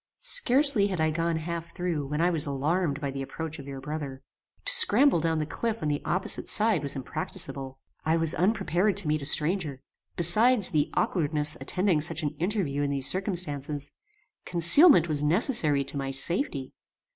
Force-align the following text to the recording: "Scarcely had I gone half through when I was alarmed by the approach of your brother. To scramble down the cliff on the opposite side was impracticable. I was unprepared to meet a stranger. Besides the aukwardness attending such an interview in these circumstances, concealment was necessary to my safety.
"Scarcely 0.17 0.87
had 0.87 0.99
I 0.99 1.11
gone 1.11 1.35
half 1.35 1.75
through 1.75 2.07
when 2.07 2.21
I 2.21 2.31
was 2.31 2.47
alarmed 2.47 2.99
by 2.99 3.11
the 3.11 3.21
approach 3.21 3.59
of 3.59 3.67
your 3.67 3.79
brother. 3.79 4.23
To 4.65 4.73
scramble 4.73 5.19
down 5.19 5.37
the 5.37 5.45
cliff 5.45 5.83
on 5.83 5.89
the 5.89 6.01
opposite 6.03 6.49
side 6.49 6.81
was 6.81 6.95
impracticable. 6.95 7.77
I 8.03 8.17
was 8.17 8.33
unprepared 8.33 8.97
to 8.97 9.07
meet 9.07 9.21
a 9.21 9.27
stranger. 9.27 9.79
Besides 10.15 10.69
the 10.69 10.89
aukwardness 10.97 11.55
attending 11.61 12.01
such 12.01 12.23
an 12.23 12.31
interview 12.39 12.81
in 12.81 12.89
these 12.89 13.05
circumstances, 13.07 13.91
concealment 14.43 15.07
was 15.07 15.21
necessary 15.21 15.83
to 15.83 15.97
my 15.97 16.09
safety. 16.09 16.73